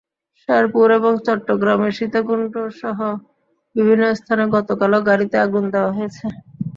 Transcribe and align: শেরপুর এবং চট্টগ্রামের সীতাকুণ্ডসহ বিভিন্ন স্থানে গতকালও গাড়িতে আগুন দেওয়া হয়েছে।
শেরপুর 0.39 0.87
এবং 0.97 1.13
চট্টগ্রামের 1.25 1.93
সীতাকুণ্ডসহ 1.97 2.99
বিভিন্ন 3.75 4.03
স্থানে 4.19 4.43
গতকালও 4.55 4.99
গাড়িতে 5.09 5.35
আগুন 5.45 5.63
দেওয়া 5.73 5.91
হয়েছে। 5.97 6.25